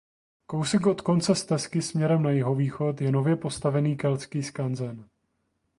Kousek 0.45 0.85
od 0.87 1.01
konce 1.01 1.35
stezky 1.35 1.81
směrem 1.81 2.23
na 2.23 2.31
jihovýchod 2.31 3.01
je 3.01 3.11
nově 3.11 3.35
postavený 3.35 3.97
Keltský 3.97 4.43
skanzen. 4.43 5.07